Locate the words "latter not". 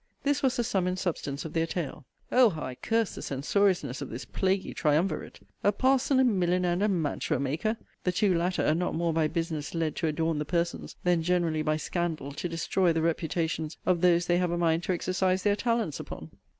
8.35-8.95